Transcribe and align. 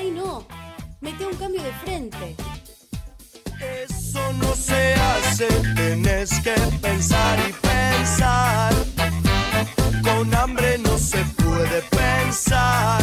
ahí 0.00 0.10
no. 0.10 0.46
Mete 1.00 1.26
un 1.26 1.36
cambio 1.36 1.62
de 1.62 1.72
frente. 1.72 2.36
Eso 3.84 4.32
no 4.34 4.54
se 4.54 4.94
hace, 4.94 5.48
tienes 5.76 6.30
que 6.40 6.54
pensar 6.80 7.38
y 7.48 7.52
pensar. 7.52 8.72
Con 10.02 10.34
hambre 10.34 10.78
no 10.78 10.98
se 10.98 11.22
puede 11.42 11.82
pensar. 11.82 13.02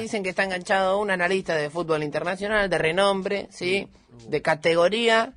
Dicen 0.00 0.22
que 0.22 0.30
está 0.30 0.44
enganchado 0.44 1.00
un 1.00 1.10
analista 1.10 1.54
de 1.54 1.70
fútbol 1.70 2.02
internacional 2.02 2.70
de 2.70 2.78
renombre, 2.78 3.48
¿sí? 3.50 3.88
De 4.28 4.40
categoría, 4.40 5.32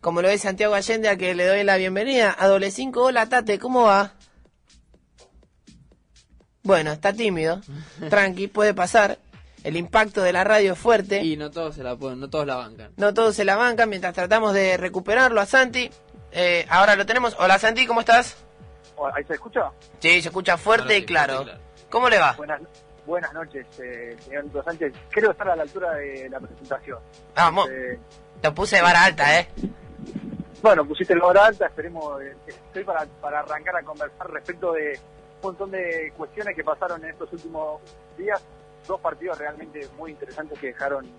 como 0.00 0.22
lo 0.22 0.28
es 0.28 0.42
Santiago 0.42 0.74
Allende, 0.74 1.08
a 1.08 1.16
que 1.16 1.34
le 1.34 1.46
doy 1.46 1.64
la 1.64 1.76
bienvenida. 1.76 2.34
A 2.38 2.46
doble 2.46 2.70
cinco, 2.70 3.02
hola 3.02 3.28
Tate, 3.28 3.58
¿cómo 3.58 3.82
va? 3.82 4.14
Bueno, 6.62 6.92
está 6.92 7.12
tímido, 7.12 7.60
tranqui, 8.08 8.46
puede 8.46 8.72
pasar. 8.72 9.18
El 9.64 9.76
impacto 9.76 10.22
de 10.22 10.32
la 10.32 10.44
radio 10.44 10.74
es 10.74 10.78
fuerte. 10.78 11.22
Y 11.24 11.36
no 11.36 11.50
todos 11.50 11.74
se 11.74 11.82
la 11.82 11.96
pueden, 11.96 12.20
no 12.20 12.28
todos 12.30 12.46
la 12.46 12.56
bancan. 12.56 12.92
No 12.96 13.12
todos 13.14 13.34
se 13.34 13.44
la 13.44 13.56
bancan 13.56 13.88
mientras 13.88 14.12
tratamos 14.14 14.52
de 14.52 14.76
recuperarlo 14.76 15.40
a 15.40 15.46
Santi. 15.46 15.90
Eh, 16.32 16.66
ahora 16.68 16.94
lo 16.96 17.06
tenemos. 17.06 17.34
Hola 17.38 17.58
Santi, 17.58 17.86
¿cómo 17.86 18.00
estás? 18.00 18.36
¿Ahí 19.14 19.24
se 19.24 19.34
escucha? 19.34 19.70
Sí, 19.98 20.20
se 20.22 20.28
escucha 20.28 20.56
fuerte 20.56 20.96
y 20.98 21.04
claro. 21.04 21.34
fuerte 21.36 21.52
y 21.52 21.54
claro. 21.54 21.64
¿Cómo 21.90 22.08
le 22.08 22.18
va? 22.18 22.34
Buenas, 22.36 22.60
buenas 23.06 23.32
noches, 23.32 23.66
eh, 23.82 24.16
señor 24.24 24.44
Nico 24.44 24.62
Sánchez. 24.62 24.92
Creo 25.10 25.30
estar 25.30 25.48
a 25.48 25.56
la 25.56 25.62
altura 25.62 25.92
de 25.94 26.28
la 26.28 26.38
presentación. 26.40 26.98
Vamos, 27.34 27.68
Eh, 27.70 27.98
lo 28.42 28.54
puse 28.54 28.76
de 28.76 28.82
vara 28.82 29.02
alta, 29.04 29.40
¿eh? 29.40 29.48
bueno, 30.62 30.84
pusiste 30.86 31.14
la 31.16 31.24
hora 31.26 31.46
alta, 31.46 31.66
esperemos. 31.66 32.20
eh, 32.22 32.34
estoy 32.46 32.84
para, 32.84 33.04
para 33.20 33.40
arrancar 33.40 33.76
a 33.76 33.82
conversar 33.82 34.30
respecto 34.30 34.72
de 34.72 34.98
un 35.36 35.42
montón 35.42 35.70
de 35.70 36.12
cuestiones 36.16 36.54
que 36.54 36.64
pasaron 36.64 37.02
en 37.04 37.10
estos 37.10 37.32
últimos 37.32 37.80
días. 38.18 38.40
Dos 38.86 39.00
partidos 39.00 39.38
realmente 39.38 39.88
muy 39.96 40.10
interesantes 40.12 40.58
que 40.58 40.68
dejaron 40.68 41.10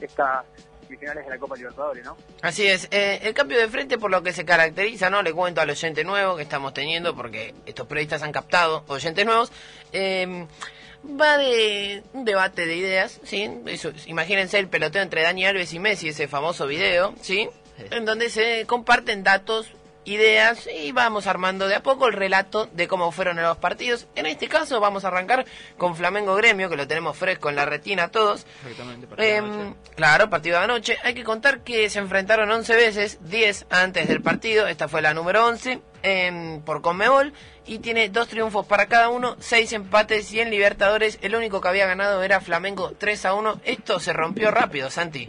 estas 0.00 0.44
semifinales 0.86 1.24
de 1.24 1.30
la 1.30 1.38
Copa 1.38 1.56
Libertadores, 1.56 2.04
¿no? 2.04 2.16
Así 2.42 2.66
es. 2.66 2.88
Eh, 2.90 3.20
el 3.22 3.34
cambio 3.34 3.58
de 3.58 3.68
frente 3.68 3.98
por 3.98 4.10
lo 4.10 4.22
que 4.22 4.32
se 4.32 4.44
caracteriza, 4.44 5.10
¿no? 5.10 5.22
Le 5.22 5.32
cuento 5.32 5.60
al 5.60 5.70
oyente 5.70 6.04
nuevo 6.04 6.36
que 6.36 6.42
estamos 6.42 6.74
teniendo, 6.74 7.16
porque 7.16 7.54
estos 7.64 7.86
periodistas 7.86 8.22
han 8.22 8.32
captado 8.32 8.84
oyentes 8.88 9.24
nuevos. 9.26 9.50
eh, 9.92 10.46
va 11.20 11.38
de 11.38 12.02
un 12.12 12.24
debate 12.24 12.66
de 12.66 12.76
ideas, 12.76 13.20
¿sí? 13.24 13.50
Eso, 13.66 13.92
imagínense 14.06 14.58
el 14.58 14.68
peloteo 14.68 15.02
entre 15.02 15.22
Dani 15.22 15.46
Alves 15.46 15.72
y 15.72 15.78
Messi, 15.78 16.08
ese 16.08 16.28
famoso 16.28 16.66
video, 16.66 17.14
¿sí? 17.20 17.48
En 17.90 18.04
donde 18.04 18.30
se 18.30 18.64
comparten 18.66 19.22
datos, 19.22 19.68
ideas 20.06 20.68
y 20.72 20.92
vamos 20.92 21.26
armando 21.26 21.68
de 21.68 21.74
a 21.74 21.82
poco 21.82 22.06
el 22.06 22.14
relato 22.14 22.66
de 22.72 22.88
cómo 22.88 23.12
fueron 23.12 23.40
los 23.42 23.58
partidos. 23.58 24.06
En 24.14 24.26
este 24.26 24.48
caso 24.48 24.80
vamos 24.80 25.04
a 25.04 25.08
arrancar 25.08 25.44
con 25.76 25.96
Flamengo 25.96 26.34
Gremio, 26.36 26.70
que 26.70 26.76
lo 26.76 26.86
tenemos 26.86 27.16
fresco 27.16 27.50
en 27.50 27.56
la 27.56 27.66
retina 27.66 28.08
todos. 28.08 28.46
Exactamente. 28.62 29.06
partido 29.06 29.26
de 29.26 29.36
Em, 29.36 29.74
claro, 29.94 30.30
partido 30.30 30.58
de 30.58 30.64
anoche. 30.64 30.96
Hay 31.02 31.14
que 31.14 31.24
contar 31.24 31.60
que 31.60 31.90
se 31.90 31.98
enfrentaron 31.98 32.50
11 32.50 32.74
veces, 32.76 33.18
10 33.22 33.66
antes 33.70 34.08
del 34.08 34.22
partido. 34.22 34.66
Esta 34.66 34.88
fue 34.88 35.02
la 35.02 35.12
número 35.12 35.44
11 35.46 35.80
em, 36.02 36.62
por 36.62 36.82
Conmebol. 36.82 37.32
Y 37.66 37.80
tiene 37.80 38.08
dos 38.08 38.28
triunfos 38.28 38.64
para 38.64 38.86
cada 38.86 39.08
uno, 39.08 39.36
seis 39.40 39.72
empates 39.72 40.32
y 40.32 40.40
en 40.40 40.50
Libertadores 40.50 41.18
el 41.22 41.34
único 41.34 41.60
que 41.60 41.66
había 41.66 41.86
ganado 41.86 42.22
era 42.22 42.40
Flamengo 42.40 42.92
3 42.96 43.24
a 43.24 43.34
1. 43.34 43.60
Esto 43.64 43.98
se 43.98 44.12
rompió 44.12 44.52
rápido, 44.52 44.88
Santi. 44.88 45.28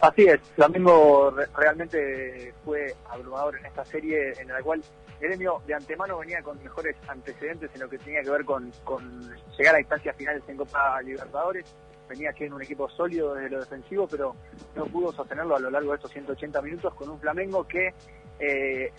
Así 0.00 0.26
es, 0.26 0.40
Flamengo 0.54 1.30
re- 1.30 1.48
realmente 1.56 2.54
fue 2.64 2.94
abrumador 3.10 3.58
en 3.58 3.66
esta 3.66 3.84
serie 3.84 4.32
en 4.38 4.48
la 4.48 4.62
cual 4.62 4.80
gremio 5.20 5.60
de 5.66 5.74
antemano 5.74 6.18
venía 6.18 6.40
con 6.42 6.62
mejores 6.62 6.94
antecedentes 7.08 7.70
en 7.74 7.80
lo 7.80 7.88
que 7.88 7.98
tenía 7.98 8.22
que 8.22 8.30
ver 8.30 8.44
con, 8.44 8.70
llegar 9.58 9.74
a 9.74 9.80
instancias 9.80 10.14
finales 10.16 10.42
en 10.46 10.56
Copa 10.56 11.02
Libertadores. 11.02 11.64
Venía 12.08 12.32
siendo 12.32 12.56
un 12.56 12.62
equipo 12.62 12.88
sólido 12.88 13.34
desde 13.34 13.50
lo 13.50 13.60
defensivo, 13.60 14.06
pero 14.06 14.34
no 14.76 14.86
pudo 14.86 15.12
sostenerlo 15.12 15.56
a 15.56 15.60
lo 15.60 15.68
largo 15.70 15.90
de 15.90 15.96
estos 15.96 16.12
180 16.12 16.62
minutos 16.62 16.94
con 16.94 17.08
un 17.10 17.20
Flamengo 17.20 17.66
que, 17.66 17.92
eh, 18.38 18.92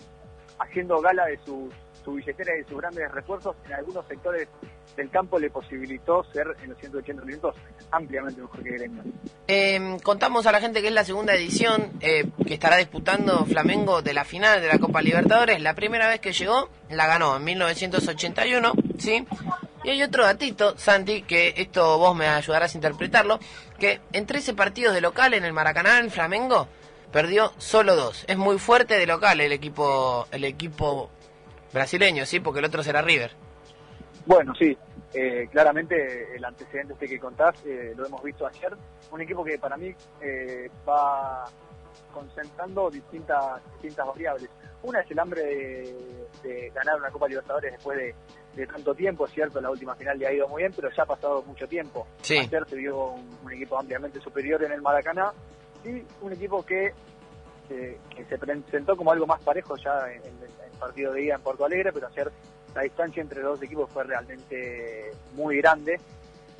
haciendo 0.58 1.00
gala 1.00 1.24
de 1.26 1.38
su, 1.38 1.70
su 2.04 2.12
billetera 2.12 2.52
y 2.58 2.64
sus 2.64 2.78
grandes 2.78 3.10
refuerzos, 3.10 3.56
en 3.66 3.74
algunos 3.74 4.06
sectores 4.06 4.48
del 4.96 5.10
campo 5.10 5.38
le 5.38 5.50
posibilitó 5.50 6.24
ser 6.32 6.46
en 6.62 6.70
los 6.70 6.78
180 6.78 7.24
minutos 7.24 7.54
ampliamente 7.90 8.40
mejor 8.40 8.62
que 8.62 8.70
gremio. 8.70 9.02
Em, 9.46 9.98
contamos 9.98 10.46
a 10.46 10.52
la 10.52 10.60
gente 10.60 10.80
que 10.80 10.88
es 10.88 10.94
la 10.94 11.04
segunda 11.04 11.34
edición 11.34 11.92
eh, 12.00 12.26
que 12.46 12.54
estará 12.54 12.76
disputando 12.76 13.44
Flamengo 13.46 14.02
de 14.02 14.14
la 14.14 14.24
final 14.24 14.60
de 14.60 14.68
la 14.68 14.78
Copa 14.78 15.02
Libertadores. 15.02 15.60
La 15.60 15.74
primera 15.74 16.08
vez 16.08 16.20
que 16.20 16.32
llegó 16.32 16.68
la 16.90 17.06
ganó 17.06 17.36
en 17.36 17.44
1981, 17.44 18.72
¿sí? 18.98 19.26
Y 19.82 19.90
hay 19.90 20.02
otro 20.02 20.24
datito, 20.24 20.76
Santi, 20.76 21.22
que 21.22 21.54
esto 21.56 21.98
vos 21.98 22.14
me 22.14 22.28
ayudarás 22.28 22.74
a 22.74 22.78
interpretarlo, 22.78 23.40
que 23.78 24.00
en 24.12 24.26
13 24.26 24.52
partidos 24.54 24.94
de 24.94 25.00
local 25.00 25.32
en 25.32 25.44
el 25.44 25.54
Maracaná, 25.54 25.98
el 25.98 26.10
Flamengo, 26.10 26.68
perdió 27.10 27.52
solo 27.58 27.96
dos. 27.96 28.24
Es 28.28 28.36
muy 28.36 28.58
fuerte 28.58 28.98
de 28.98 29.06
local 29.06 29.40
el 29.40 29.52
equipo, 29.52 30.28
el 30.32 30.44
equipo 30.44 31.10
brasileño, 31.72 32.26
¿sí? 32.26 32.40
Porque 32.40 32.60
el 32.60 32.66
otro 32.66 32.82
será 32.82 33.02
River. 33.02 33.32
Bueno, 34.26 34.52
sí, 34.58 34.76
eh, 35.14 35.48
claramente 35.50 36.36
el 36.36 36.44
antecedente 36.44 36.92
este 36.92 37.08
que 37.08 37.18
contás 37.18 37.54
eh, 37.64 37.94
lo 37.96 38.06
hemos 38.06 38.22
visto 38.22 38.46
ayer. 38.46 38.76
Un 39.10 39.20
equipo 39.20 39.44
que 39.44 39.58
para 39.58 39.76
mí 39.76 39.94
eh, 40.20 40.70
va 40.88 41.44
concentrando 42.12 42.90
distintas, 42.90 43.60
distintas 43.74 44.06
variables. 44.06 44.50
Una 44.82 45.00
es 45.00 45.10
el 45.10 45.18
hambre 45.18 45.42
de, 45.42 46.26
de 46.42 46.70
ganar 46.70 46.96
una 46.96 47.10
Copa 47.10 47.28
Libertadores 47.28 47.72
después 47.72 47.98
de, 47.98 48.14
de 48.54 48.66
tanto 48.66 48.94
tiempo, 48.94 49.26
es 49.26 49.32
cierto, 49.32 49.60
la 49.60 49.70
última 49.70 49.94
final 49.94 50.18
le 50.18 50.26
ha 50.26 50.32
ido 50.32 50.48
muy 50.48 50.62
bien, 50.62 50.72
pero 50.74 50.90
ya 50.90 51.02
ha 51.02 51.06
pasado 51.06 51.42
mucho 51.42 51.66
tiempo. 51.68 52.06
Sí. 52.22 52.38
Ayer 52.38 52.66
se 52.66 52.76
vio 52.76 53.10
un, 53.10 53.38
un 53.44 53.52
equipo 53.52 53.78
ampliamente 53.78 54.20
superior 54.20 54.62
en 54.64 54.72
el 54.72 54.80
Maracaná 54.80 55.32
y 55.84 56.02
un 56.20 56.32
equipo 56.32 56.64
que, 56.64 56.92
eh, 57.70 57.98
que 58.14 58.24
se 58.24 58.38
presentó 58.38 58.96
como 58.96 59.12
algo 59.12 59.26
más 59.26 59.42
parejo 59.42 59.76
ya 59.76 60.10
en, 60.10 60.22
en 60.24 60.42
el 60.42 60.50
partido 60.80 61.12
de 61.12 61.22
ida 61.22 61.34
en 61.36 61.42
Porto 61.42 61.64
Alegre, 61.64 61.92
pero 61.92 62.08
ayer 62.08 62.32
la 62.74 62.82
distancia 62.82 63.20
entre 63.20 63.42
los 63.42 63.58
dos 63.58 63.62
equipos 63.62 63.90
fue 63.90 64.04
realmente 64.04 65.12
muy 65.34 65.58
grande. 65.58 66.00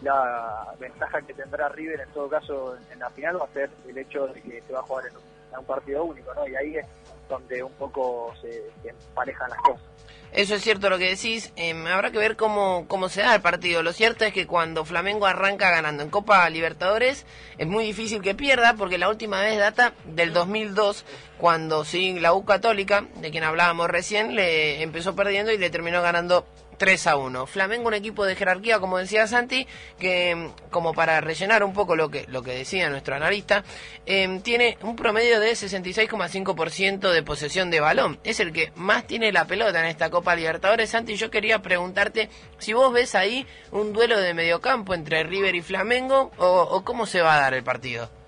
La 0.03 0.75
ventaja 0.79 1.21
que 1.23 1.35
tendrá 1.35 1.69
River 1.69 2.01
en 2.01 2.09
todo 2.11 2.29
caso 2.29 2.77
en 2.91 2.99
la 2.99 3.11
final 3.11 3.41
va 3.41 3.45
a 3.45 3.53
ser 3.53 3.71
el 3.89 3.99
hecho 3.99 4.27
de 4.29 4.41
que 4.41 4.63
se 4.67 4.73
va 4.73 4.81
a 4.81 4.83
jugar 4.83 5.07
en 5.07 5.17
un, 5.59 5.65
partido 5.65 6.05
único, 6.05 6.33
¿no? 6.35 6.47
Y 6.47 6.57
ahí 6.57 6.77
es 6.77 6.87
donde 7.29 7.63
un 7.63 7.73
poco 7.73 8.33
se, 8.41 8.71
se 8.83 8.89
emparejan 8.89 9.51
las 9.51 9.59
cosas. 9.61 9.91
Eso 10.33 10.55
es 10.55 10.63
cierto 10.63 10.89
lo 10.89 10.99
que 10.99 11.11
decís. 11.11 11.53
Em, 11.57 11.87
habrá 11.89 12.13
que 12.13 12.19
ver 12.19 12.37
cómo, 12.37 12.85
cómo 12.87 13.09
se 13.09 13.23
da 13.23 13.35
el 13.35 13.43
partido. 13.43 13.83
Lo 13.83 13.93
cierto 13.93 14.25
es 14.25 14.33
que 14.33 14.47
cuando 14.47 14.85
Flamengo 14.85 15.27
arranca 15.27 15.71
ganando 15.71 16.05
en 16.05 16.11
Copa 16.11 16.49
Libertadores, 16.49 17.27
es 17.59 17.67
muy 17.67 17.85
difícil 17.85 18.23
que 18.23 18.35
pierda, 18.35 18.75
porque 18.75 18.97
la 18.97 19.09
última 19.09 19.41
vez 19.41 19.59
data 19.59 19.93
del 20.05 20.33
2002, 20.33 21.05
cuando 21.41 21.87
sí, 21.87 22.21
la 22.21 22.35
U 22.35 22.45
Católica, 22.45 23.07
de 23.17 23.31
quien 23.31 23.45
hablábamos 23.45 23.89
recién, 23.89 24.35
le 24.35 24.83
empezó 24.83 25.17
perdiendo 25.17 25.51
y 25.51 25.57
le 25.59 25.71
terminó 25.71 26.03
ganando 26.03 26.47
3 26.77 27.07
a 27.07 27.17
1. 27.17 27.47
Flamengo, 27.47 27.89
un 27.89 27.95
equipo 27.95 28.27
de 28.27 28.37
jerarquía, 28.37 28.79
como 28.79 28.99
decía 28.99 29.27
Santi, 29.27 29.67
que 29.99 30.31
em, 30.31 30.51
como 30.71 30.93
para 30.93 31.21
rellenar 31.23 31.65
un 31.65 31.73
poco 31.73 31.97
lo 31.97 32.11
que, 32.11 32.27
lo 32.29 32.43
que 32.43 32.53
decía 32.53 32.91
nuestro 32.91 33.15
analista, 33.15 33.65
em, 34.05 34.41
tiene 34.43 34.77
un 34.83 34.97
promedio 34.97 35.41
de 35.41 35.53
66,5% 35.53 37.11
de 37.11 37.23
posesión 37.23 37.71
de 37.71 37.81
balón. 37.81 38.21
Es 38.23 38.39
el 38.41 38.53
que 38.53 38.71
más 38.77 39.07
tiene 39.07 39.33
la 39.33 39.47
pelota 39.47 39.81
en 39.81 39.87
esta 39.87 40.11
Copa 40.11 40.37
Libertadores. 40.37 40.91
Santi, 40.91 41.17
yo 41.17 41.31
quería 41.31 41.63
preguntarte 41.63 42.29
si 42.59 42.75
vos 42.75 42.93
ves 42.93 43.15
ahí 43.15 43.47
un 43.73 43.95
duelo 43.95 44.21
de 44.21 44.35
mediocampo 44.35 44.93
entre 44.93 45.23
River 45.23 45.55
y 45.55 45.63
Flamengo 45.63 46.33
o, 46.37 46.47
o 46.47 46.85
cómo 46.85 47.07
se 47.07 47.23
va 47.23 47.35
a 47.37 47.41
dar 47.41 47.55
el 47.55 47.63
partido. 47.63 48.20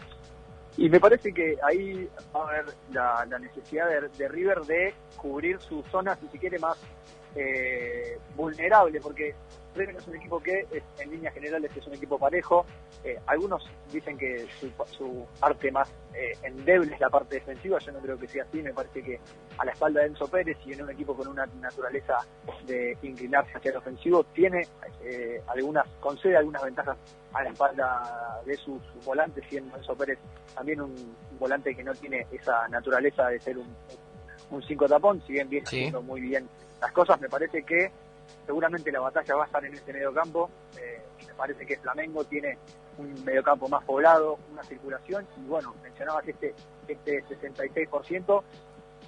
Y 0.77 0.89
me 0.89 0.99
parece 1.01 1.33
que 1.33 1.57
ahí 1.63 2.09
va 2.35 2.45
a 2.45 2.49
haber 2.49 2.65
la, 2.93 3.39
necesidad 3.39 3.89
de, 3.89 4.09
de 4.09 4.29
River 4.29 4.61
de 4.63 4.95
cubrir 5.17 5.59
su 5.61 5.83
zona, 5.91 6.17
si 6.17 6.27
se 6.29 6.39
quiere, 6.39 6.59
más 6.59 6.79
eh, 7.35 8.19
vulnerable, 8.37 9.01
porque 9.01 9.35
River 9.75 9.97
es 9.97 10.07
un 10.07 10.17
equipo 10.17 10.41
que, 10.41 10.67
en 10.99 11.11
líneas 11.11 11.35
generales, 11.35 11.71
es 11.75 11.87
un 11.87 11.95
equipo 11.95 12.19
parejo. 12.19 12.67
Eh, 13.05 13.19
algunos 13.27 13.69
dicen 13.91 14.19
que 14.19 14.47
su, 14.61 14.71
su 14.91 15.27
parte 15.41 15.71
más 15.73 15.91
eh, 16.15 16.37
endeble 16.43 16.95
es 16.95 17.01
la 17.01 17.09
parte 17.09 17.37
defensiva. 17.37 17.79
Yo 17.79 17.93
no 17.93 18.01
creo 18.01 18.19
que 18.19 18.29
sea 18.29 18.45
así. 18.45 18.63
Me 18.63 18.73
parece 18.73 19.03
que 19.03 19.19
a 19.59 19.65
la 19.65 19.73
espalda 19.73 20.01
de 20.01 20.09
Enzo 20.09 20.29
Pérez 20.29 20.59
y 20.67 20.73
en 20.73 20.83
un 20.83 20.91
equipo 20.91 21.15
con 21.15 21.29
una 21.29 21.47
naturaleza 21.61 22.19
de 22.67 22.97
inclinarse 23.03 23.57
hacia 23.57 23.71
el 23.71 23.77
ofensivo, 23.79 24.25
tiene 24.25 24.67
eh, 25.03 25.41
algunas, 25.49 25.87
concede 26.01 26.37
algunas 26.37 26.63
ventajas 26.63 26.99
a 27.33 27.43
la 27.43 27.51
espalda 27.51 28.41
de 28.45 28.57
sus 28.57 28.81
volantes, 29.05 29.45
siendo 29.49 29.77
Enzo 29.77 29.97
Pérez 29.97 30.19
también 30.55 30.81
un, 30.83 30.95
volante 31.39 31.75
que 31.75 31.83
no 31.83 31.93
tiene 31.95 32.25
esa 32.31 32.69
naturaleza 32.69 33.27
de 33.29 33.41
ser 33.41 33.59
un 33.59 33.67
cinco 34.61 34.87
tapón, 34.89 35.23
si 35.27 35.33
bien 35.35 35.49
viene 35.49 35.67
Sí. 35.67 35.77
haciendo 35.79 36.03
muy 36.03 36.21
bien 36.21 36.49
las 36.81 36.93
cosas, 36.93 37.21
me 37.21 37.29
parece 37.29 37.63
que 37.63 37.91
seguramente 38.45 38.91
la 38.93 39.01
batalla 39.01 39.37
va 39.37 39.45
a 39.45 39.47
estar 39.47 39.65
en 39.65 39.73
este 39.75 39.93
mediocampo. 39.93 40.51
Eh, 40.77 41.01
me 41.27 41.35
parece 41.35 41.65
que 41.65 41.79
Flamengo 41.79 42.25
tiene 42.25 42.59
un 42.99 43.25
mediocampo 43.25 43.69
más 43.69 43.85
poblado, 43.85 44.39
una 44.53 44.63
circulación, 44.65 45.27
y 45.39 45.47
bueno, 45.49 45.75
mencionabas 45.83 46.27
este, 46.29 46.55
este 46.89 47.25
66%, 47.25 48.43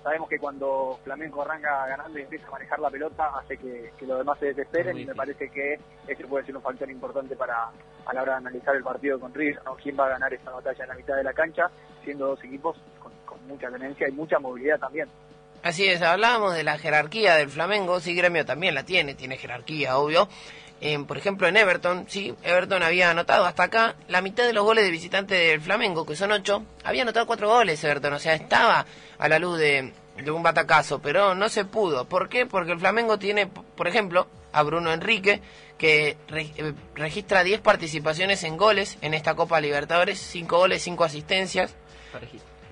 sabemos 0.02 0.28
que 0.28 0.38
cuando 0.38 0.98
Flamengo 1.04 1.42
arranca 1.42 1.86
ganando 1.86 2.18
y 2.18 2.22
empieza 2.22 2.46
a 2.48 2.50
manejar 2.52 2.78
la 2.78 2.90
pelota, 2.90 3.26
hace 3.38 3.56
que, 3.56 3.92
que 3.98 4.06
los 4.06 4.18
demás 4.18 4.38
se 4.38 4.46
desesperen 4.46 4.98
y 4.98 5.06
me 5.06 5.14
parece 5.14 5.48
que 5.50 5.78
ese 6.06 6.24
puede 6.26 6.44
ser 6.46 6.56
un 6.56 6.62
factor 6.62 6.90
importante 6.90 7.34
para 7.36 7.70
a 8.06 8.12
la 8.12 8.22
hora 8.22 8.32
de 8.32 8.38
analizar 8.38 8.76
el 8.76 8.82
partido 8.84 9.18
con 9.18 9.32
River, 9.34 9.62
¿no? 9.64 9.74
quién 9.76 9.98
va 9.98 10.06
a 10.06 10.10
ganar 10.10 10.32
esta 10.32 10.50
batalla 10.50 10.84
en 10.84 10.88
la 10.90 10.94
mitad 10.94 11.16
de 11.16 11.24
la 11.24 11.32
cancha, 11.32 11.70
siendo 12.04 12.26
dos 12.28 12.44
equipos 12.44 12.76
con, 13.02 13.12
con 13.24 13.46
mucha 13.46 13.70
tenencia 13.70 14.06
y 14.08 14.12
mucha 14.12 14.38
movilidad 14.38 14.78
también. 14.78 15.08
Así 15.64 15.86
es, 15.86 16.02
hablábamos 16.02 16.54
de 16.54 16.62
la 16.62 16.76
jerarquía 16.76 17.36
del 17.36 17.48
Flamengo, 17.48 17.98
sí, 17.98 18.14
Gremio 18.14 18.44
también 18.44 18.74
la 18.74 18.82
tiene, 18.82 19.14
tiene 19.14 19.38
jerarquía, 19.38 19.96
obvio. 19.96 20.28
Por 21.06 21.16
ejemplo, 21.16 21.48
en 21.48 21.56
Everton, 21.56 22.04
sí, 22.06 22.34
Everton 22.42 22.82
había 22.82 23.08
anotado 23.08 23.46
hasta 23.46 23.62
acá 23.62 23.96
la 24.08 24.20
mitad 24.20 24.44
de 24.44 24.52
los 24.52 24.62
goles 24.62 24.84
de 24.84 24.90
visitante 24.90 25.34
del 25.34 25.62
Flamengo, 25.62 26.04
que 26.04 26.16
son 26.16 26.32
ocho, 26.32 26.66
había 26.84 27.00
anotado 27.00 27.26
cuatro 27.26 27.48
goles 27.48 27.82
Everton, 27.82 28.12
o 28.12 28.18
sea, 28.18 28.34
estaba 28.34 28.84
a 29.16 29.28
la 29.30 29.38
luz 29.38 29.58
de, 29.58 29.94
un 30.30 30.42
batacazo, 30.42 31.00
pero 31.00 31.34
no 31.34 31.48
se 31.48 31.64
pudo. 31.64 32.04
¿Por 32.10 32.28
qué? 32.28 32.44
Porque 32.44 32.72
el 32.72 32.78
Flamengo 32.78 33.18
tiene, 33.18 33.46
por 33.46 33.88
ejemplo, 33.88 34.28
a 34.52 34.62
Bruno 34.64 34.92
Enrique, 34.92 35.40
que 35.78 36.18
eh, 36.28 36.74
registra 36.94 37.42
10 37.42 37.62
participaciones 37.62 38.44
en 38.44 38.58
goles 38.58 38.98
en 39.00 39.14
esta 39.14 39.34
Copa 39.34 39.62
Libertadores, 39.62 40.18
5 40.18 40.58
goles, 40.58 40.82
5 40.82 41.04
asistencias. 41.04 41.74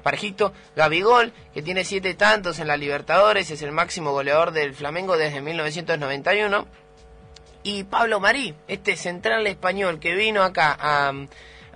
Parejito, 0.03 0.53
Gabigol, 0.77 1.33
que 1.55 1.63
tiene 1.63 1.85
siete 1.85 2.15
tantos 2.15 2.59
en 2.59 2.69
la 2.69 2.77
Libertadores, 2.77 3.51
es 3.51 3.63
el 3.63 3.73
máximo 3.73 4.13
goleador 4.13 4.53
del 4.53 4.75
Flamengo 4.75 5.17
desde 5.17 5.41
1991. 5.41 6.67
Y 7.65 7.85
Pablo 7.85 8.19
Marí, 8.19 8.55
este 8.67 8.97
central 8.97 9.47
español 9.47 10.01
que 10.01 10.15
vino 10.15 10.43
acá 10.43 10.77
a, 10.79 11.11
a 11.11 11.15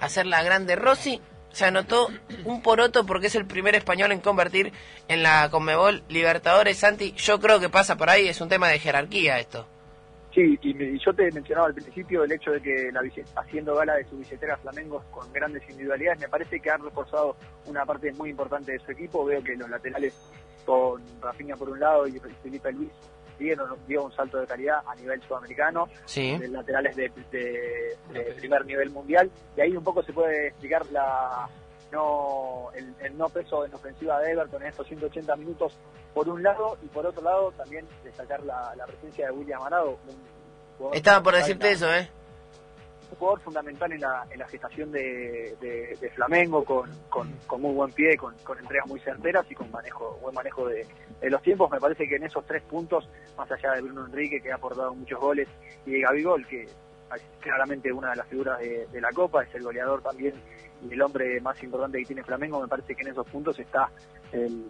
hacer 0.01 0.27
la 0.27 0.43
grande 0.43 0.75
Rossi, 0.75 1.21
se 1.53 1.65
anotó 1.65 2.11
un 2.45 2.61
poroto 2.61 3.07
porque 3.07 3.29
es 3.29 3.35
el 3.35 3.47
primer 3.47 3.75
español 3.75 4.13
en 4.13 4.21
convertir 4.21 4.73
en 5.09 5.23
la 5.23 5.49
Conmebol 5.51 6.03
Libertadores. 6.09 6.77
Santi, 6.77 7.15
yo 7.17 7.41
creo 7.41 7.61
que 7.61 7.71
pasa 7.71 7.97
por 7.97 8.11
ahí, 8.11 8.29
es 8.29 8.41
un 8.43 8.51
tema 8.51 8.69
de 8.69 8.79
jerarquía 8.79 9.39
esto. 9.39 9.67
Sí, 10.37 10.59
y, 10.61 10.99
yo 10.99 11.15
te 11.15 11.33
mencionaba 11.33 11.69
al 11.69 11.75
principio 11.75 12.23
el 12.23 12.31
hecho 12.31 12.51
de 12.51 12.61
que 12.61 12.91
la 12.93 13.01
haciendo 13.41 13.75
gala 13.75 13.95
de 13.95 14.05
su 14.05 14.19
billetera 14.19 14.59
Flamengo 14.59 15.03
con 15.11 15.33
grandes 15.33 15.63
individualidades, 15.71 16.21
me 16.21 16.29
parece 16.29 16.61
que 16.61 16.71
han 16.71 16.85
reforzado 16.85 17.37
una 17.65 17.87
parte 17.87 18.13
muy 18.13 18.29
importante 18.29 18.73
de 18.73 18.79
su 18.81 18.93
equipo. 18.93 19.25
Veo 19.25 19.43
que 19.43 19.57
los 19.57 19.71
laterales 19.71 20.13
con 20.67 21.03
Rafinha 21.23 21.57
por 21.57 21.71
un 21.71 21.81
lado 21.81 22.07
y 22.07 22.21
Felipe 22.43 22.71
Luis 22.71 22.91
dieron, 23.39 23.79
dio 23.89 24.05
un 24.05 24.13
salto 24.13 24.39
de 24.39 24.47
calidad 24.47 24.81
a 24.87 24.95
nivel 24.97 25.23
sudamericano, 25.23 25.89
Sí. 26.05 26.37
de 26.37 26.49
laterales 26.49 26.95
de, 26.97 27.11
de- 27.31 27.97
de 28.13 28.21
primer 28.35 28.67
nivel 28.67 28.91
mundial, 28.91 29.31
y 29.57 29.63
ahí 29.63 29.75
un 29.75 29.85
poco 29.85 30.03
se 30.03 30.13
puede 30.13 30.49
explicar 30.49 30.85
la 30.93 31.49
no 31.93 32.71
el, 32.75 32.95
el 33.01 33.17
no 33.19 33.29
peso 33.29 33.65
en 33.65 33.73
ofensiva 33.75 34.21
de 34.21 34.33
Everton 34.33 34.63
en 34.63 34.69
estos 34.69 34.87
180 34.89 35.37
minutos 35.37 35.77
por 36.15 36.29
un 36.29 36.43
lado 36.43 36.77
y 36.83 36.87
por 36.87 37.07
otro 37.07 37.23
lado 37.23 37.53
también 37.53 37.87
destacar 38.05 38.43
la, 38.45 38.75
la 38.77 38.87
presencia 38.87 39.27
de 39.27 39.33
William 39.33 39.63
Arado 39.63 39.99
Estaba 40.93 41.23
por 41.23 41.35
decirte 41.35 41.67
la- 41.67 41.73
eso, 41.73 41.93
¿eh? 41.95 42.09
un 43.09 43.17
jugador 43.19 43.41
fundamental 43.41 43.93
en 43.93 44.01
la, 44.01 44.27
en 44.31 44.39
la 44.41 44.49
gestación 44.49 44.91
de, 44.91 45.57
de- 45.61 45.97
de 46.01 46.11
Flamengo 46.11 46.65
con, 46.65 46.91
con, 47.09 47.33
con 47.47 47.63
muy 47.63 47.73
buen 47.73 47.93
pie, 47.93 48.17
con, 48.17 48.35
con 48.39 48.59
entregas 48.59 48.89
muy 48.89 48.99
certeras 48.99 49.47
y 49.49 49.55
con 49.55 49.71
manejo 49.71 50.19
buen 50.21 50.35
manejo 50.35 50.67
de, 50.67 50.85
de 51.21 51.31
los 51.31 51.41
tiempos. 51.41 51.71
Me 51.71 51.79
parece 51.79 52.09
que 52.09 52.17
en 52.17 52.25
esos 52.25 52.45
tres 52.47 52.63
puntos, 52.65 53.09
más 53.39 53.49
allá 53.53 53.73
de 53.75 53.83
Bruno 53.83 54.07
Enrique, 54.07 54.41
que 54.43 54.51
ha 54.51 54.57
aportado 54.57 54.93
muchos 54.93 55.21
goles, 55.21 55.47
y 55.87 55.93
de 55.93 56.01
Gabigol, 56.01 56.45
que 56.49 56.69
claramente 57.41 57.93
una 57.93 58.11
de 58.11 58.17
las 58.17 58.27
figuras 58.29 58.59
de, 58.59 58.87
de 58.93 59.01
la 59.01 59.11
Copa, 59.13 59.43
es 59.43 59.55
el 59.55 59.63
goleador 59.63 60.03
también 60.03 60.35
y 60.89 60.93
el 60.93 61.01
hombre 61.03 61.41
más 61.41 61.63
importante 61.63 61.99
que 61.99 62.05
tiene 62.05 62.23
Flamengo, 62.25 62.61
me 62.61 62.69
parece 62.69 62.95
que 62.95 63.03
en 63.03 63.09
esos 63.09 63.27
puntos 63.29 63.59
está 63.59 63.89
el, 64.33 64.65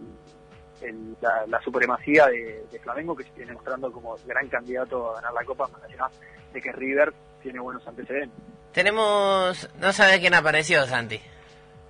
el- 0.83 1.17
la, 1.21 1.47
la 1.47 1.61
supremacía 1.63 2.27
de, 2.27 2.65
de 2.71 2.79
Flamengo, 2.81 3.17
que 3.17 3.25
se 3.25 3.31
viene 3.37 3.53
mostrando 3.53 3.91
como 3.91 4.17
gran 4.27 4.49
candidato 4.49 5.11
a 5.11 5.15
ganar 5.17 5.33
la 5.33 5.45
Copa, 5.45 5.67
más 5.69 5.83
allá 5.83 6.09
de 6.53 6.61
que 6.61 6.73
River 6.73 7.13
tiene 7.43 7.59
buenos 7.61 7.87
antecedentes. 7.87 8.39
Tenemos... 8.73 9.69
No 9.81 9.93
sabes 9.93 10.19
quién 10.21 10.35
apareció, 10.35 10.85
Santi. 10.87 11.21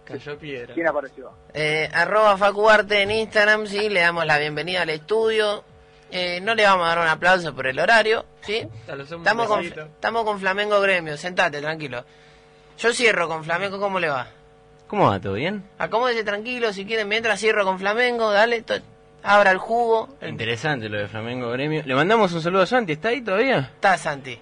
Cayó 0.04 0.38
piedra. 0.38 0.72
¿Quién 0.72 0.87
apareció? 0.87 1.32
Eh, 1.52 1.88
arroba 1.92 2.37
FacuArte 2.38 3.02
en 3.02 3.10
Instagram, 3.10 3.66
sí, 3.66 3.88
le 3.88 4.00
damos 4.00 4.25
la 4.25 4.38
bienvenida 4.38 4.82
al 4.82 4.90
estudio. 4.90 5.64
Eh, 6.10 6.40
no 6.40 6.54
le 6.54 6.64
vamos 6.64 6.86
a 6.86 6.88
dar 6.88 6.98
un 7.00 7.08
aplauso 7.08 7.54
por 7.54 7.66
el 7.66 7.78
horario, 7.78 8.24
¿sí? 8.42 8.66
Estamos 8.88 9.48
con, 9.48 9.64
estamos 9.64 10.24
con 10.24 10.38
Flamengo 10.38 10.80
Gremio, 10.80 11.16
sentate, 11.16 11.60
tranquilo. 11.60 12.04
Yo 12.78 12.92
cierro 12.92 13.28
con 13.28 13.42
Flamengo, 13.44 13.80
¿cómo 13.80 13.98
le 13.98 14.08
va? 14.08 14.28
¿Cómo 14.86 15.08
va? 15.08 15.18
¿Todo 15.18 15.32
bien? 15.32 15.64
Acomódese 15.78 16.22
tranquilo, 16.22 16.72
si 16.72 16.84
quieren, 16.84 17.08
mientras 17.08 17.40
cierro 17.40 17.64
con 17.64 17.78
Flamengo, 17.78 18.30
dale, 18.30 18.64
abra 19.22 19.50
el 19.50 19.58
jugo. 19.58 20.08
Interesante 20.22 20.88
lo 20.88 20.98
de 20.98 21.08
Flamengo 21.08 21.50
Gremio. 21.50 21.82
Le 21.84 21.94
mandamos 21.94 22.32
un 22.32 22.42
saludo 22.42 22.62
a 22.62 22.66
Santi, 22.66 22.92
¿está 22.92 23.08
ahí 23.08 23.22
todavía? 23.22 23.70
Está 23.74 23.98
Santi. 23.98 24.38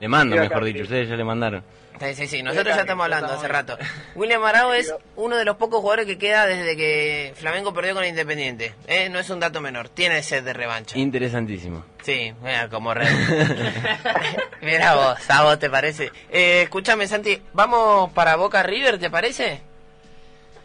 Le 0.00 0.06
acá, 0.06 0.24
mejor 0.24 0.64
dicho, 0.64 0.78
sí. 0.78 0.82
ustedes 0.84 1.08
ya 1.08 1.16
le 1.16 1.24
mandaron. 1.24 1.62
Sí, 1.98 2.14
sí, 2.14 2.26
sí, 2.26 2.42
nosotros 2.42 2.74
ya 2.74 2.82
estamos 2.82 3.04
hablando 3.04 3.32
hace 3.32 3.48
rato. 3.48 3.78
William 4.14 4.44
Arao 4.44 4.74
es 4.74 4.94
uno 5.16 5.36
de 5.36 5.44
los 5.44 5.56
pocos 5.56 5.80
jugadores 5.80 6.06
que 6.06 6.18
queda 6.18 6.46
desde 6.46 6.76
que 6.76 7.32
Flamengo 7.36 7.72
perdió 7.72 7.94
con 7.94 8.04
Independiente. 8.04 8.74
¿eh? 8.86 9.08
No 9.08 9.18
es 9.18 9.30
un 9.30 9.40
dato 9.40 9.60
menor, 9.60 9.88
tiene 9.88 10.22
sed 10.22 10.44
de 10.44 10.52
revancha. 10.52 10.98
Interesantísimo. 10.98 11.84
Sí, 12.02 12.34
mira, 12.42 12.68
como 12.68 12.92
re. 12.92 13.06
mira 14.62 14.94
vos, 14.94 15.30
a 15.30 15.42
vos 15.44 15.58
te 15.58 15.70
parece. 15.70 16.12
Eh, 16.30 16.62
escúchame, 16.64 17.06
Santi, 17.06 17.40
vamos 17.54 18.12
para 18.12 18.36
Boca 18.36 18.62
River, 18.62 18.98
¿te 18.98 19.08
parece? 19.08 19.62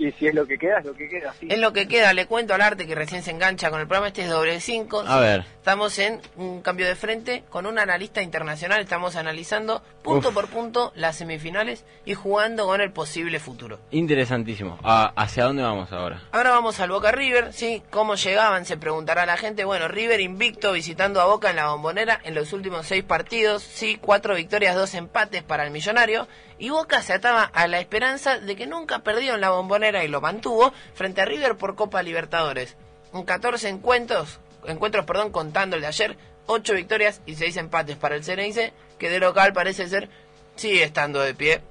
Y 0.02 0.12
si 0.14 0.26
es 0.26 0.34
lo 0.34 0.48
que 0.48 0.58
queda, 0.58 0.80
es 0.80 0.86
lo 0.86 0.96
que 0.96 1.08
queda, 1.08 1.32
sí. 1.40 1.48
Es 1.48 1.60
lo 1.60 1.74
que 1.74 1.88
queda, 1.88 2.12
le 2.14 2.26
cuento 2.26 2.56
al 2.56 2.62
arte 2.62 2.88
que 2.88 2.96
recién 2.96 3.22
se 3.22 3.30
engancha 3.30 3.70
con 3.70 3.80
el 3.80 3.86
programa, 3.86 4.08
este 4.08 4.24
es 4.24 4.30
doble 4.30 4.60
5. 4.60 5.04
A 5.08 5.20
ver. 5.20 5.46
Estamos 5.58 6.00
en 6.00 6.20
un 6.38 6.64
cambio 6.64 6.88
de 6.88 6.96
frente 6.96 7.44
con 7.50 7.68
un 7.68 7.78
analista 7.78 8.24
internacional, 8.24 8.82
estamos 8.82 9.16
analizando 9.16 9.84
punto 10.02 10.30
Uf. 10.30 10.34
por 10.34 10.48
punto 10.48 10.92
las 10.96 11.18
semifinales 11.18 11.86
y 12.04 12.16
jugando 12.16 12.66
con 12.66 12.82
el 12.82 12.92
posible 12.92 13.40
futuro. 13.40 13.78
Interesantísimo. 13.92 14.80
Ah, 14.84 15.14
¿Hacia 15.16 15.44
dónde 15.44 15.62
vamos 15.62 15.92
ahora? 15.92 16.24
Ahora 16.32 16.50
vamos 16.50 16.80
al 16.80 16.90
Boca 16.90 17.12
River, 17.12 17.54
¿sí? 17.54 17.84
¿Cómo 17.92 18.16
llegaban? 18.16 18.66
Se 18.66 18.78
preguntará 18.78 19.28
la 19.28 19.38
gente. 19.38 19.66
Bueno, 19.66 19.88
River 19.88 20.20
invicto 20.20 20.72
visitando 20.72 21.22
a 21.22 21.26
Boca 21.26 21.52
en 21.52 21.58
la 21.58 21.68
bombonera 21.68 22.20
en 22.24 22.34
los 22.34 22.54
últimos 22.54 22.88
seis 22.88 23.04
partidos, 23.04 23.62
¿sí? 23.62 24.00
Cuatro 24.02 24.34
victorias, 24.34 24.76
dos 24.76 24.96
empates 24.96 25.44
para 25.44 25.64
el 25.64 25.70
millonario. 25.70 26.28
Y 26.58 26.70
Boca 26.70 27.02
se 27.02 27.14
ataba 27.14 27.44
a 27.44 27.68
la 27.68 27.80
esperanza 27.80 28.40
de 28.40 28.56
que 28.56 28.68
nunca 28.68 29.00
perdió 29.00 29.34
en 29.36 29.42
la 29.42 29.50
bombonera 29.50 29.91
y 30.04 30.08
lo 30.08 30.22
mantuvo 30.22 30.74
frente 30.94 31.22
a 31.22 31.26
River 31.26 31.58
por 31.58 31.76
Copa 31.76 32.02
Libertadores. 32.02 32.78
En 33.14 33.24
14 33.24 33.70
encuentros, 33.70 34.40
encuentros 34.66 35.06
perdón, 35.06 35.32
contando 35.32 35.76
el 35.76 35.82
de 35.82 35.88
ayer, 35.88 36.18
ocho 36.46 36.74
victorias 36.74 37.22
y 37.26 37.36
seis 37.36 37.58
empates 37.58 37.98
para 37.98 38.16
el 38.16 38.24
Ceneice, 38.24 38.74
que 38.98 39.10
de 39.10 39.20
local 39.20 39.54
parece 39.54 39.88
ser 39.88 40.10
sigue 40.56 40.84
estando 40.84 41.22
de 41.22 41.34
pie. 41.34 41.62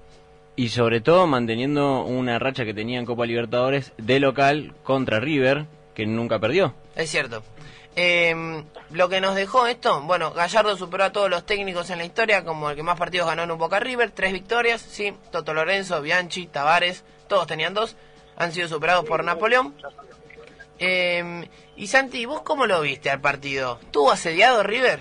Y 0.56 0.68
sobre 0.68 1.00
todo 1.00 1.26
manteniendo 1.26 2.04
una 2.04 2.38
racha 2.38 2.64
que 2.64 2.74
tenía 2.74 2.98
en 2.98 3.06
Copa 3.06 3.24
Libertadores 3.24 3.92
de 3.96 4.20
local 4.20 4.74
contra 4.82 5.20
River, 5.20 5.66
que 5.94 6.06
nunca 6.06 6.38
perdió. 6.38 6.74
Es 6.96 7.10
cierto. 7.10 7.42
Eh, 7.96 8.64
lo 8.90 9.08
que 9.08 9.20
nos 9.20 9.34
dejó 9.34 9.66
esto, 9.66 10.00
bueno, 10.02 10.32
Gallardo 10.32 10.76
superó 10.76 11.04
a 11.04 11.12
todos 11.12 11.28
los 11.28 11.44
técnicos 11.44 11.90
en 11.90 11.98
la 11.98 12.04
historia, 12.04 12.44
como 12.44 12.70
el 12.70 12.76
que 12.76 12.82
más 12.82 12.98
partidos 12.98 13.26
ganó 13.26 13.42
en 13.42 13.50
un 13.50 13.58
Boca 13.58 13.80
River, 13.80 14.10
tres 14.10 14.32
victorias, 14.32 14.80
sí, 14.80 15.12
Toto 15.32 15.54
Lorenzo, 15.54 16.00
Bianchi, 16.00 16.46
Tavares, 16.46 17.04
todos 17.28 17.46
tenían 17.46 17.74
dos, 17.74 17.96
han 18.40 18.52
sido 18.52 18.68
superados 18.68 19.04
por 19.04 19.22
Napoleón. 19.22 19.74
Eh, 20.78 21.46
y 21.76 21.86
Santi, 21.86 22.24
¿vos 22.24 22.40
cómo 22.40 22.64
lo 22.66 22.80
viste 22.80 23.10
al 23.10 23.20
partido? 23.20 23.78
¿Tuvo 23.90 24.12
asediado 24.12 24.62
River? 24.62 25.00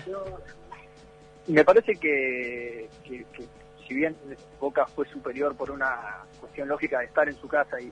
Me 1.46 1.64
parece 1.64 1.94
que, 1.94 2.88
que- 3.02 3.24
si 3.88 3.94
bien 3.94 4.14
Boca 4.60 4.86
fue 4.86 5.08
superior 5.08 5.56
por 5.56 5.70
una 5.70 6.18
cuestión 6.38 6.68
lógica 6.68 7.00
de 7.00 7.06
estar 7.06 7.28
en 7.28 7.34
su 7.40 7.48
casa 7.48 7.80
y, 7.80 7.90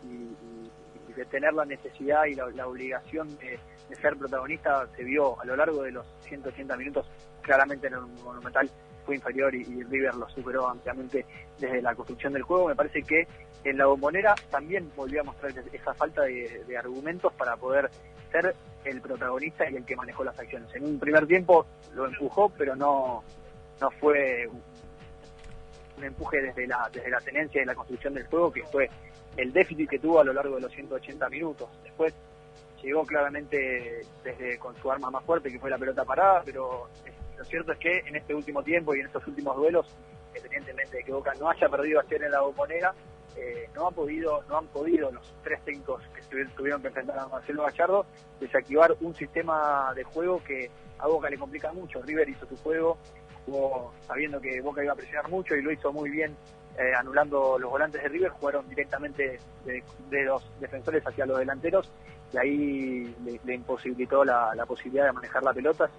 de 1.16 1.24
tener 1.24 1.52
la 1.52 1.64
necesidad 1.64 2.26
y 2.26 2.34
la, 2.34 2.68
obligación 2.68 3.36
de, 3.38 3.58
ser 4.00 4.16
protagonista, 4.16 4.86
se 4.96 5.02
vio 5.02 5.40
a 5.40 5.44
lo 5.46 5.56
largo 5.56 5.82
de 5.82 5.90
los 5.90 6.06
180 6.28 6.76
minutos 6.76 7.06
claramente 7.42 7.88
en 7.88 7.94
el 7.94 8.00
Monumental 8.22 8.70
fue 9.04 9.16
inferior 9.16 9.52
y 9.54 9.64
River 9.64 10.14
lo 10.14 10.28
superó 10.28 10.68
ampliamente 10.68 11.24
desde 11.58 11.80
la 11.80 11.94
construcción 11.94 12.34
del 12.34 12.42
juego. 12.42 12.68
Me 12.68 12.76
parece 12.76 13.02
que 13.02 13.26
en 13.70 13.78
la 13.78 13.86
bombonera 13.86 14.34
también 14.50 14.90
volvió 14.96 15.20
a 15.20 15.24
mostrar 15.24 15.52
esa 15.72 15.94
falta 15.94 16.22
de, 16.22 16.76
argumentos 16.76 17.32
para 17.34 17.56
poder 17.56 17.90
ser 18.30 18.54
el 18.84 19.00
protagonista 19.00 19.68
y 19.70 19.76
el 19.76 19.84
que 19.84 19.96
manejó 19.96 20.24
las 20.24 20.38
acciones. 20.38 20.74
En 20.74 20.84
un 20.84 20.98
primer 20.98 21.26
tiempo 21.26 21.66
lo 21.94 22.06
empujó, 22.06 22.50
pero 22.50 22.76
no, 22.76 23.22
no 23.80 23.90
fue 23.92 24.48
un, 24.48 26.04
empuje 26.04 26.40
desde 26.40 26.66
la, 26.66 26.88
desde 26.92 27.10
la 27.10 27.20
tenencia 27.20 27.62
y 27.62 27.64
la 27.64 27.74
construcción 27.74 28.14
del 28.14 28.26
juego, 28.26 28.52
que 28.52 28.62
fue 28.64 28.88
el 29.36 29.52
déficit 29.52 29.88
que 29.88 29.98
tuvo 29.98 30.20
a 30.20 30.24
lo 30.24 30.32
largo 30.32 30.56
de 30.56 30.62
los 30.62 30.72
180 30.72 31.28
minutos. 31.28 31.68
Después 31.82 32.14
llegó 32.82 33.04
claramente 33.04 34.02
desde 34.22 34.58
con 34.58 34.76
su 34.76 34.90
arma 34.90 35.10
más 35.10 35.24
fuerte, 35.24 35.50
que 35.50 35.58
fue 35.58 35.70
la 35.70 35.78
pelota 35.78 36.04
parada, 36.04 36.42
pero 36.44 36.88
lo 37.36 37.44
cierto 37.44 37.72
es 37.72 37.78
que 37.78 37.98
en 37.98 38.16
este 38.16 38.34
último 38.34 38.62
tiempo 38.62 38.94
y 38.94 39.00
en 39.00 39.06
estos 39.06 39.26
últimos 39.26 39.56
duelos, 39.56 39.86
independientemente 40.28 40.98
de 40.98 41.04
que 41.04 41.12
Boca 41.12 41.32
no 41.38 41.50
haya 41.50 41.68
perdido 41.68 42.00
ayer 42.00 42.22
en 42.22 42.32
la 42.32 42.40
bombonera, 42.40 42.94
eh, 43.38 43.70
no 43.74 43.90
podido, 43.92 44.42
no 44.48 44.58
han 44.58 44.66
podido 44.66 45.10
los 45.12 45.34
tres 45.42 45.62
técnicos 45.64 46.02
que 46.14 46.22
tuvieron 46.56 46.80
que 46.82 46.88
enfrentar 46.88 47.18
a 47.18 47.28
Marcelo 47.28 47.64
Gallardo 47.64 48.06
desactivar 48.40 48.96
un 49.00 49.14
sistema 49.14 49.92
de 49.94 50.04
juego 50.04 50.42
que 50.42 50.70
a 50.98 51.06
Boca 51.06 51.30
le 51.30 51.38
complica 51.38 51.72
mucho. 51.72 52.02
River 52.02 52.28
hizo 52.28 52.46
su 52.46 52.56
juego, 52.56 52.98
jugó 53.46 53.92
sabiendo 54.06 54.40
que 54.40 54.60
Boca 54.60 54.82
iba 54.82 54.92
a 54.92 54.96
presionar 54.96 55.30
mucho 55.30 55.54
y 55.54 55.62
lo 55.62 55.72
hizo 55.72 55.92
muy 55.92 56.10
bien 56.10 56.36
eh, 56.78 56.94
anulando 56.94 57.58
los 57.58 57.70
volantes 57.70 58.02
de 58.02 58.08
River, 58.08 58.30
jugaron 58.30 58.68
directamente 58.68 59.38
de, 59.64 60.24
los 60.24 60.42
defensores 60.60 61.04
hacia 61.04 61.26
los 61.26 61.38
delanteros 61.38 61.90
y 62.32 62.36
ahí 62.36 63.16
le, 63.44 63.54
imposibilitó 63.54 64.24
la, 64.24 64.52
posibilidad 64.66 65.06
de 65.06 65.12
manejar 65.12 65.42
la 65.42 65.52
pelota, 65.52 65.90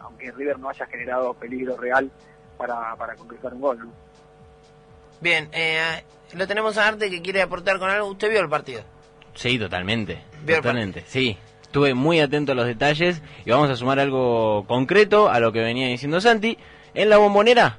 aunque 0.00 0.30
River 0.32 0.58
no 0.58 0.68
haya 0.70 0.86
generado 0.86 1.34
peligro 1.34 1.76
real 1.76 2.10
para, 2.56 2.94
para 2.96 3.14
concretar 3.14 3.52
un 3.52 3.60
gol. 3.60 3.90
Bien, 5.22 5.48
eh, 5.52 6.02
lo 6.34 6.48
tenemos 6.48 6.76
a 6.76 6.88
Arte 6.88 7.08
que 7.08 7.22
quiere 7.22 7.42
aportar 7.42 7.78
con 7.78 7.88
algo. 7.88 8.08
¿Usted 8.08 8.28
vio 8.28 8.40
el 8.40 8.48
partido? 8.48 8.82
Sí, 9.34 9.56
totalmente. 9.56 10.18
Totalmente, 10.44 11.04
sí. 11.06 11.38
Estuve 11.62 11.94
muy 11.94 12.18
atento 12.18 12.52
a 12.52 12.54
los 12.56 12.66
detalles 12.66 13.22
y 13.46 13.50
vamos 13.50 13.70
a 13.70 13.76
sumar 13.76 14.00
algo 14.00 14.66
concreto 14.66 15.30
a 15.30 15.38
lo 15.38 15.52
que 15.52 15.60
venía 15.60 15.86
diciendo 15.86 16.20
Santi. 16.20 16.58
En 16.94 17.08
la 17.08 17.18
bombonera, 17.18 17.78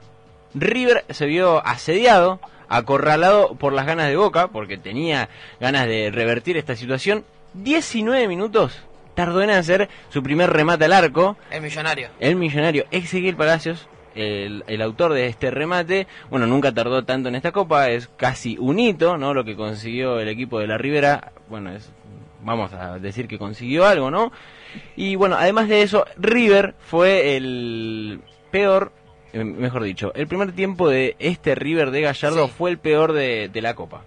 River 0.56 1.04
se 1.10 1.26
vio 1.26 1.64
asediado, 1.66 2.40
acorralado 2.70 3.56
por 3.56 3.74
las 3.74 3.86
ganas 3.86 4.08
de 4.08 4.16
Boca, 4.16 4.48
porque 4.48 4.78
tenía 4.78 5.28
ganas 5.60 5.86
de 5.86 6.12
revertir 6.12 6.56
esta 6.56 6.78
situación. 6.78 7.26
19 7.56 8.28
minutos 8.30 8.80
tardó 9.16 9.42
en 9.42 9.50
hacer 9.50 9.90
su 10.10 10.24
primer 10.24 10.50
remate 10.50 10.86
al 10.86 10.94
arco. 10.94 11.38
El 11.52 11.62
millonario. 11.62 12.10
El 12.22 12.38
millonario 12.38 12.86
Ezequiel 12.90 13.36
Palacios, 13.36 13.88
el, 14.16 14.64
el 14.68 14.82
autor 14.82 15.14
de 15.14 15.28
este 15.28 15.52
remate, 15.52 16.08
bueno, 16.30 16.46
nunca 16.48 16.72
tardó 16.74 17.04
tanto 17.04 17.30
en 17.30 17.36
esta 17.36 17.52
copa, 17.52 17.90
es 17.90 18.08
casi 18.18 18.58
un 18.60 18.80
hito, 18.80 19.18
¿no? 19.18 19.34
Lo 19.34 19.44
que 19.44 19.56
consiguió 19.56 20.20
el 20.20 20.28
equipo 20.28 20.60
de 20.60 20.68
la 20.68 20.78
Ribera, 20.78 21.32
bueno, 21.50 21.72
es, 21.72 21.92
vamos 22.42 22.74
a 22.74 23.00
decir 23.00 23.28
que 23.28 23.38
consiguió 23.38 23.86
algo, 23.86 24.12
¿no? 24.12 24.32
Y 24.96 25.16
bueno, 25.16 25.36
además 25.38 25.68
de 25.70 25.82
eso, 25.84 26.06
River 26.18 26.76
fue 26.80 27.36
el 27.38 28.22
peor, 28.52 28.92
eh, 29.34 29.44
mejor 29.44 29.84
dicho, 29.84 30.12
el 30.16 30.28
primer 30.28 30.52
tiempo 30.54 30.90
de 30.90 31.16
este 31.20 31.56
River 31.56 31.92
de 31.92 32.02
Gallardo 32.02 32.48
Sí. 32.48 32.54
fue 32.58 32.72
el 32.72 32.78
peor 32.80 33.14
de, 33.14 33.50
de 33.50 33.62
la 33.62 33.74
copa. 33.76 34.04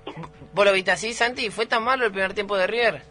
¿Vos 0.55 0.65
lo 0.65 0.73
viste 0.73 0.91
así, 0.91 1.13
Santi? 1.13 1.51
¿Fue 1.51 1.67
tan 1.67 1.85
malo 1.85 2.05
el 2.07 2.13
primer 2.13 2.33
tiempo 2.35 2.57
de 2.57 2.67
River? 2.67 3.03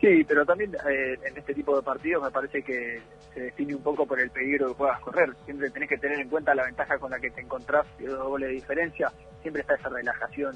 Sí, 0.00 0.24
pero 0.24 0.44
también 0.44 0.74
eh, 0.88 1.18
en 1.24 1.38
este 1.38 1.54
tipo 1.54 1.74
de 1.74 1.82
partidos 1.82 2.22
me 2.22 2.30
parece 2.30 2.62
que 2.62 3.00
se 3.32 3.40
define 3.40 3.74
un 3.74 3.82
poco 3.82 4.06
por 4.06 4.20
el 4.20 4.30
peligro 4.30 4.68
que 4.68 4.74
puedas 4.74 5.00
correr. 5.00 5.30
Siempre 5.44 5.70
tenés 5.70 5.88
que 5.88 5.98
tener 5.98 6.20
en 6.20 6.28
cuenta 6.28 6.54
la 6.54 6.64
ventaja 6.64 6.98
con 6.98 7.10
la 7.10 7.18
que 7.18 7.30
te 7.30 7.40
encontrás 7.40 7.86
dos 7.98 8.28
goles 8.28 8.48
de 8.48 8.54
diferencia. 8.54 9.10
Siempre 9.40 9.62
está 9.62 9.74
esa 9.74 9.88
relajación 9.88 10.54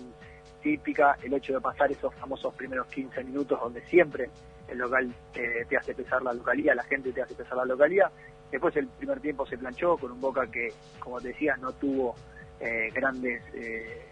típica, 0.63 1.17
el 1.23 1.33
hecho 1.33 1.55
de 1.55 1.61
pasar 1.61 1.91
esos 1.91 2.15
famosos 2.17 2.55
primeros 2.55 2.87
15 2.89 3.25
minutos 3.25 3.59
donde 3.59 3.81
siempre 3.87 4.29
el 4.69 4.79
local 4.79 5.13
te, 5.33 5.77
hace 5.77 5.95
pesar 5.95 6.23
la 6.23 6.35
localía, 6.35 6.75
la 6.75 6.85
gente 6.85 7.13
te 7.13 7.23
hace 7.23 7.35
pesar 7.35 7.57
la 7.57 7.65
localía. 7.65 8.11
Después 8.51 8.77
el 8.77 8.89
primer 8.89 9.21
tiempo 9.21 9.47
se 9.47 9.57
planchó 9.57 9.97
con 9.97 10.13
un 10.13 10.21
Boca 10.21 10.47
que, 10.51 10.69
como 10.99 11.21
te 11.21 11.29
decía, 11.29 11.57
no 11.57 11.73
tuvo 11.73 12.15
eh, 12.61 12.91
grandes, 12.93 13.43
eh, 13.55 14.03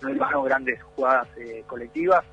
no 0.00 0.42
grandes 0.42 0.82
jugadas 0.82 1.28
eh, 1.36 1.64
colectivas 1.66 2.24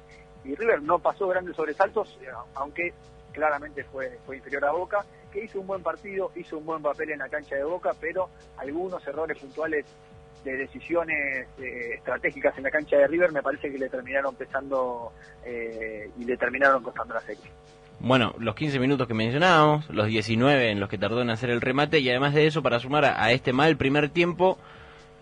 y 0.48 0.56
River 0.56 0.82
no 0.82 1.00
pasó 1.00 1.27
grandes 1.27 1.56
sobresaltos, 1.56 2.18
eh, 2.22 2.27
aunque 2.56 2.94
claramente 3.34 3.84
fue, 3.84 4.18
inferior 4.34 4.66
a 4.66 4.72
Boca, 4.72 5.06
que 5.32 5.44
hizo 5.44 5.60
un 5.60 5.68
buen 5.68 5.84
partido, 5.84 6.32
hizo 6.36 6.58
un 6.58 6.66
buen 6.66 6.82
papel 6.82 7.12
en 7.12 7.20
la 7.20 7.30
cancha 7.30 7.56
de 7.56 7.63
Boca, 7.63 7.92
pero 8.00 8.30
algunos 8.58 9.06
errores 9.06 9.38
puntuales 9.38 9.86
de 10.44 10.56
decisiones 10.56 11.48
eh, 11.60 11.96
estratégicas 11.96 12.58
en 12.58 12.63
la 12.63 12.72
cancha 12.72 12.98
de 12.98 13.08
River 13.08 13.32
me 13.34 13.44
parece 13.44 13.70
que 13.70 13.77
le 13.77 13.89
terminaron 13.89 14.36
pesando 14.36 15.12
eh, 15.46 16.10
y 16.18 16.24
le 16.24 16.38
terminaron 16.38 16.82
costando 16.82 17.13
la 17.13 17.22
serie. 17.22 17.44
Bueno, 18.00 18.34
los 18.39 18.56
15 18.56 18.80
minutos 18.80 19.08
que 19.08 19.13
mencionábamos, 19.13 19.89
los 19.89 20.08
19 20.08 20.72
en 20.72 20.80
los 20.80 20.88
que 20.88 20.98
tardó 20.98 21.22
en 21.22 21.30
hacer 21.30 21.50
el 21.50 21.62
remate 21.62 22.00
y 22.00 22.10
además 22.10 22.34
de 22.34 22.48
eso, 22.48 22.63
para 22.63 22.80
sumar 22.80 23.04
a, 23.06 23.22
a 23.22 23.32
este 23.32 23.51
mal 23.51 23.75
primer 23.75 24.10
tiempo, 24.10 24.58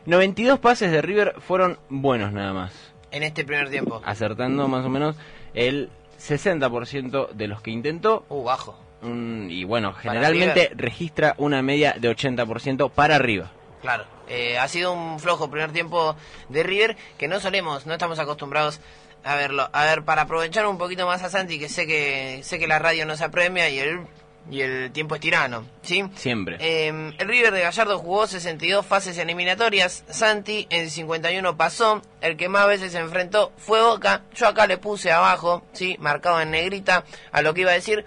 92 0.06 0.60
pases 0.60 0.92
de 0.92 1.02
River 1.02 1.36
fueron 1.40 1.80
buenos 1.90 2.32
nada 2.32 2.54
más, 2.54 2.94
En 3.16 3.24
este 3.24 3.46
primer 3.46 3.70
tiempo. 3.70 4.02
acertando 4.04 4.68
más 4.68 4.86
o 4.86 4.90
menos 4.90 5.16
el 5.54 5.90
60% 6.20 7.30
de 7.32 7.48
los 7.48 7.62
que 7.62 7.72
intentó. 7.72 8.26
Uh, 8.28 8.44
bajo. 8.44 8.78
y 9.02 9.64
bueno, 9.64 9.94
generalmente 9.94 10.72
registra 10.76 11.34
una 11.38 11.62
media 11.62 11.96
de 11.98 12.14
80% 12.14 12.92
para 12.92 13.16
arriba. 13.16 13.52
Claro. 13.82 14.06
Eh, 14.28 14.58
ha 14.58 14.68
sido 14.68 14.92
un 14.92 15.20
flojo 15.20 15.50
primer 15.50 15.72
tiempo 15.72 16.16
de 16.50 16.64
River 16.64 16.98
que 17.18 17.28
no 17.28 17.40
solemos, 17.40 17.86
no 17.86 17.94
estamos 17.94 18.20
acostumbrados 18.20 18.82
a 19.24 19.36
verlo. 19.36 19.70
A 19.72 19.86
ver, 19.86 20.04
para 20.04 20.24
aprovechar 20.24 20.66
un 20.68 20.78
poquito 20.78 21.06
más 21.06 21.24
a 21.24 21.30
Santi, 21.30 21.58
que 21.58 21.70
sé 21.70 21.88
que 21.88 22.42
sé 22.44 22.60
que 22.60 22.68
la 22.68 22.80
radio 22.80 23.06
nos 23.06 23.22
apremia 23.22 23.70
y 23.70 23.80
el 23.80 24.02
y 24.50 24.62
el 24.62 24.92
tiempo 24.92 25.16
es 25.16 25.22
tirano, 25.22 25.66
¿sí? 25.82 26.04
Siempre. 26.16 26.58
Eh, 26.60 27.14
el 27.18 27.28
River 27.28 27.54
de 27.54 27.62
Gallardo 27.62 27.98
jugó 27.98 28.28
62 28.28 28.86
fases 28.86 29.18
eliminatorias. 29.18 30.04
Santi 30.10 30.68
en 30.70 30.90
51 30.90 31.58
pasó. 31.58 32.02
El 32.22 32.38
que 32.38 32.50
más 32.50 32.68
veces 32.68 32.92
se 32.92 33.00
enfrentó 33.00 33.52
fue 33.58 33.82
Boca. 33.82 34.22
Yo 34.36 34.48
acá 34.48 34.68
le 34.68 34.78
puse 34.78 35.12
abajo, 35.12 35.64
sí, 35.74 35.98
marcado 36.00 36.42
en 36.42 36.52
negrita, 36.52 37.06
a 37.32 37.42
lo 37.42 37.54
que 37.54 37.62
iba 37.62 37.72
a 37.72 37.76
decir 37.76 38.06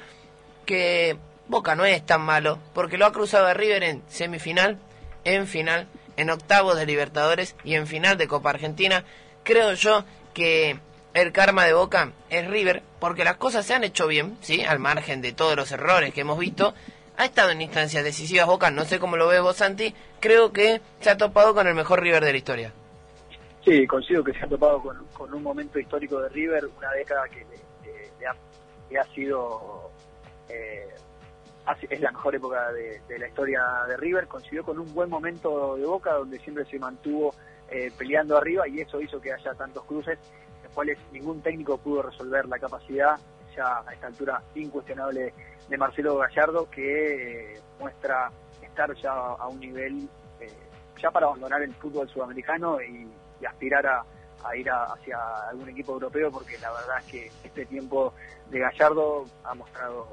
que 0.65 1.17
Boca 1.49 1.75
no 1.75 1.85
es 1.85 2.05
tan 2.05 2.21
malo, 2.21 2.59
porque 2.75 2.99
lo 2.99 3.07
ha 3.07 3.13
cruzado 3.13 3.47
a 3.47 3.55
River 3.55 3.83
en 3.83 4.03
semifinal, 4.09 4.79
en 5.25 5.47
final, 5.47 5.89
en 6.17 6.31
octavos 6.31 6.77
de 6.77 6.87
Libertadores 6.87 7.57
y 7.65 7.75
en 7.75 7.87
final 7.87 8.19
de 8.19 8.29
Copa 8.29 8.51
Argentina. 8.51 9.05
Creo 9.45 9.73
yo 9.73 10.05
que 10.35 10.79
el 11.15 11.33
karma 11.33 11.65
de 11.65 11.73
Boca 11.73 12.13
es 12.31 12.47
River, 12.49 12.83
porque 13.01 13.25
las 13.25 13.37
cosas 13.37 13.67
se 13.67 13.75
han 13.75 13.85
hecho 13.85 14.07
bien, 14.07 14.37
¿sí? 14.41 14.63
Al 14.63 14.79
margen 14.79 15.21
de 15.23 15.33
todos 15.33 15.57
los 15.57 15.71
errores 15.73 16.13
que 16.15 16.21
hemos 16.21 16.39
visto. 16.39 16.75
Ha 17.17 17.25
estado 17.25 17.51
en 17.51 17.61
instancias 17.63 18.05
decisivas 18.05 18.47
Boca, 18.47 18.71
no 18.71 18.85
sé 18.85 19.01
cómo 19.01 19.17
lo 19.17 19.27
ves 19.27 19.41
vos, 19.41 19.57
Santi. 19.57 19.93
Creo 20.21 20.53
que 20.53 20.81
se 21.01 21.11
ha 21.11 21.17
topado 21.17 21.55
con 21.55 21.67
el 21.67 21.75
mejor 21.75 22.01
River 22.01 22.25
de 22.25 22.33
la 22.33 22.39
historia. 22.39 22.73
Sí, 23.65 23.87
coincido 23.87 24.23
que 24.23 24.33
se 24.33 24.45
ha 24.45 24.49
topado 24.49 24.81
con, 24.81 25.35
un 25.35 25.43
momento 25.43 25.79
histórico 25.79 26.21
de 26.21 26.29
River, 26.29 26.67
una 26.77 26.91
década 26.93 27.29
que 27.29 27.41
le, 27.41 27.59
le- 27.91 28.99
ha, 28.99 29.05
sido, 29.15 29.91
eh, 30.49 30.89
es 31.91 32.01
la 32.01 32.13
mejor 32.13 32.35
época 32.35 32.73
de, 32.73 33.01
de 33.09 33.19
la 33.19 33.29
historia 33.29 33.63
de 33.89 33.97
River, 33.97 34.27
coincidió 34.27 34.65
con 34.65 34.79
un 34.79 34.95
buen 34.95 35.11
momento 35.11 35.77
de 35.77 35.85
Boca, 35.85 36.15
donde 36.15 36.39
siempre 36.39 36.65
se 36.67 36.79
mantuvo 36.79 37.35
eh, 37.71 37.91
peleando 37.99 38.37
arriba 38.39 38.67
y 38.69 38.81
eso 38.81 39.01
hizo 39.01 39.21
que 39.21 39.33
haya 39.33 39.53
tantos 39.55 39.85
cruces, 39.85 40.19
cuales 40.79 40.97
ningún 41.11 41.43
técnico 41.43 41.77
pudo 41.77 42.03
resolver 42.03 42.47
la 42.47 42.57
capacidad, 42.57 43.19
ya 43.57 43.83
a 43.85 43.93
esta 43.93 44.07
altura 44.07 44.41
incuestionable, 44.55 45.35
de 45.69 45.77
Marcelo 45.77 46.19
Gallardo, 46.19 46.71
que 46.71 47.55
eh, 47.57 47.61
muestra 47.81 48.31
estar 48.63 48.95
ya 48.95 49.11
a 49.11 49.49
un 49.49 49.59
nivel 49.59 50.09
eh, 50.39 50.47
ya 51.03 51.11
para 51.11 51.27
abandonar 51.27 51.63
el 51.63 51.75
fútbol 51.75 52.09
sudamericano 52.09 52.81
y, 52.81 53.09
aspirar 53.45 53.85
a, 53.89 54.57
ir 54.57 54.71
a- 54.71 54.85
hacia 54.85 55.19
algún 55.51 55.69
equipo 55.69 55.95
europeo, 55.95 56.31
porque 56.31 56.57
la 56.59 56.71
verdad 56.71 56.99
es 57.01 57.05
que 57.07 57.31
este 57.43 57.67
tiempo 57.67 58.15
de 58.49 58.61
Gallardo 58.61 59.25
ha 59.43 59.55
mostrado 59.55 60.07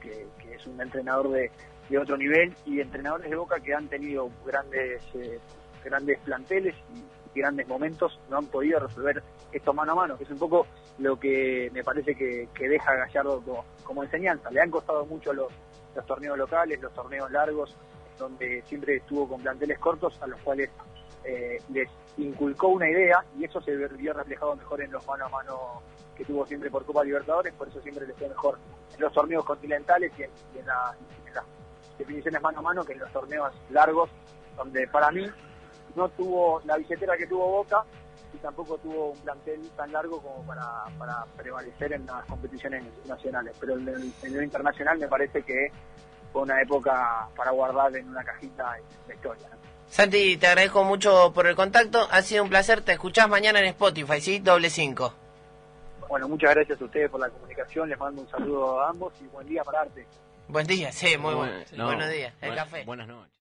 que, 0.00 0.26
es 0.52 0.66
un 0.66 0.80
entrenador 0.80 1.28
de, 1.30 1.52
otro 1.96 2.16
nivel 2.16 2.56
y 2.66 2.80
entrenadores 2.80 3.30
de 3.30 3.36
Boca 3.36 3.60
que 3.60 3.72
han 3.72 3.86
tenido 3.86 4.28
grandes 4.44 5.00
eh, 5.14 5.38
grandes 5.84 6.18
planteles 6.20 6.74
y 6.92 7.04
grandes 7.38 7.66
momentos 7.66 8.18
no 8.28 8.38
han 8.38 8.46
podido 8.46 8.80
resolver 8.80 9.22
esto 9.52 9.72
mano 9.72 9.92
a 9.92 9.94
mano, 9.94 10.18
que 10.18 10.24
es 10.24 10.30
un 10.30 10.38
poco 10.38 10.66
lo 10.98 11.18
que 11.18 11.70
me 11.72 11.82
parece 11.82 12.14
que, 12.14 12.48
deja 12.58 12.94
Gallardo 12.94 13.42
como, 13.84 14.02
enseñanza. 14.02 14.50
Le 14.50 14.60
han 14.60 14.70
costado 14.70 15.06
mucho 15.06 15.32
los, 15.32 15.48
torneos 16.06 16.38
locales, 16.38 16.80
los 16.80 16.92
torneos 16.94 17.30
largos, 17.30 17.74
donde 18.18 18.62
siempre 18.66 18.96
estuvo 18.96 19.28
con 19.28 19.40
planteles 19.40 19.78
cortos 19.78 20.20
a 20.22 20.26
los 20.26 20.40
cuales 20.40 20.70
eh, 21.24 21.60
les 21.72 21.88
inculcó 22.16 22.68
una 22.68 22.88
idea 22.88 23.24
y 23.38 23.44
eso 23.44 23.60
se 23.60 23.74
vio 23.76 24.12
reflejado 24.12 24.56
mejor 24.56 24.80
en 24.80 24.92
los 24.92 25.06
mano 25.06 25.26
a 25.26 25.28
mano 25.28 25.82
que 26.16 26.24
tuvo 26.24 26.44
siempre 26.46 26.70
por 26.70 26.84
Copa 26.84 27.04
Libertadores, 27.04 27.54
por 27.54 27.68
eso 27.68 27.80
siempre 27.80 28.06
le 28.06 28.14
fue 28.14 28.28
mejor 28.28 28.58
en 28.94 29.00
los 29.00 29.12
torneos 29.12 29.44
continentales 29.44 30.12
y 30.18 30.22
en, 30.24 30.30
en 30.58 30.66
las 30.66 30.96
definiciones 31.96 32.42
mano 32.42 32.58
a 32.58 32.62
mano 32.62 32.84
que 32.84 32.92
en 32.92 33.00
los 33.00 33.12
torneos 33.12 33.52
largos, 33.70 34.10
donde 34.56 34.86
para 34.88 35.10
mí 35.10 35.26
no 35.96 36.08
tuvo 36.10 36.60
la 36.64 36.76
billetera 36.76 37.16
que 37.16 37.26
tuvo 37.26 37.46
Boca 37.48 37.84
y 38.34 38.36
tampoco 38.38 38.76
tuvo 38.78 39.10
un 39.12 39.18
plantel 39.20 39.68
tan 39.76 39.90
largo 39.92 40.20
como 40.20 40.42
para, 40.46 40.84
para 40.98 41.24
prevalecer 41.36 41.92
en 41.94 42.06
las 42.06 42.24
competiciones 42.26 42.84
nacionales. 43.06 43.54
Pero 43.58 43.74
en 43.78 43.88
el, 43.88 44.12
en 44.22 44.42
internacional 44.44 44.98
me 44.98 45.08
parece 45.08 45.42
que 45.42 45.72
fue 46.32 46.42
una 46.42 46.60
época 46.60 47.28
para 47.36 47.50
guardar 47.52 47.94
en 47.96 48.08
una 48.08 48.22
cajita 48.22 48.76
la 49.08 49.14
historia. 49.14 49.48
¿no? 49.50 49.56
Santi, 49.88 50.36
te 50.36 50.46
agradezco 50.46 50.84
mucho 50.84 51.32
por 51.32 51.46
el 51.46 51.56
contacto. 51.56 52.06
Ha 52.10 52.20
sido 52.22 52.42
un 52.42 52.50
placer. 52.50 52.82
Te 52.82 52.92
escuchás 52.92 53.28
mañana 53.28 53.60
en 53.60 53.66
Spotify, 53.66 54.20
¿sí? 54.20 54.38
Doble 54.38 54.68
5. 54.68 55.14
Bueno, 56.08 56.28
muchas 56.28 56.54
gracias 56.54 56.80
a 56.80 56.84
ustedes 56.84 57.10
por 57.10 57.20
la 57.20 57.28
comunicación, 57.28 57.88
les 57.88 57.98
mando 57.98 58.22
un 58.22 58.28
saludo 58.30 58.80
a 58.80 58.88
ambos 58.90 59.12
y 59.20 59.26
buen 59.26 59.46
día 59.46 59.62
para 59.62 59.82
Arte. 59.82 60.06
Buen 60.48 60.66
día, 60.66 60.90
sí, 60.90 61.18
muy 61.18 61.34
bueno. 61.34 61.52
no, 61.76 61.84
Buenos 61.86 62.08
días. 62.10 62.32
El 62.40 62.48
buenas- 62.50 62.64
café. 62.64 62.84
Buenas 62.84 63.08
noches. 63.08 63.32